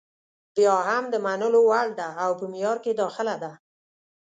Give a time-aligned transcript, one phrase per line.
[0.55, 3.51] بیا هم د منلو وړ ده او په معیار کې داخله ده.